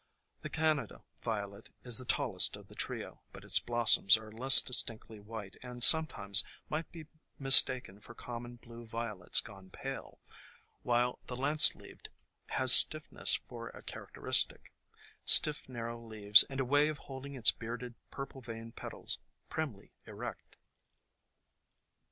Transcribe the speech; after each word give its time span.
The 0.41 0.49
Canada 0.49 1.03
Violet 1.21 1.69
is 1.83 1.99
the 1.99 2.05
tallest 2.05 2.55
of 2.55 2.67
the 2.69 2.73
trio, 2.73 3.21
but 3.31 3.43
its 3.45 3.59
blossoms 3.59 4.17
are 4.17 4.31
less 4.31 4.59
distinctly 4.59 5.19
white 5.19 5.57
and 5.61 5.83
sometimes 5.83 6.43
might 6.69 6.91
be 6.91 7.05
mis 7.37 7.61
taken 7.61 7.99
for 7.99 8.15
common 8.15 8.55
Blue 8.55 8.83
Violets 8.87 9.41
gone 9.41 9.69
pale, 9.69 10.17
while 10.81 11.19
the 11.27 11.35
Lance 11.35 11.75
leaved 11.75 12.09
has 12.47 12.73
stiffness 12.73 13.35
for 13.47 13.67
a 13.69 13.83
characteristic; 13.83 14.73
stiff, 15.23 15.69
narrow 15.69 16.03
leaves 16.03 16.41
and 16.49 16.59
a 16.59 16.65
way 16.65 16.87
of 16.87 16.97
holding 16.97 17.35
its 17.35 17.51
bearded 17.51 17.93
purple 18.09 18.41
veined 18.41 18.75
petals 18.75 19.19
primly 19.49 19.93
erect. 20.07 20.55